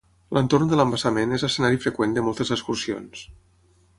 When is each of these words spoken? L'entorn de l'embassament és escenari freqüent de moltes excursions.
L'entorn 0.35 0.69
de 0.71 0.79
l'embassament 0.79 1.35
és 1.37 1.43
escenari 1.49 1.79
freqüent 1.85 2.17
de 2.17 2.25
moltes 2.29 2.53
excursions. 2.57 3.23